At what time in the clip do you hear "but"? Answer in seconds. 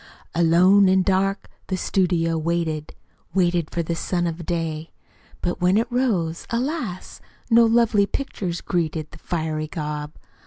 5.41-5.61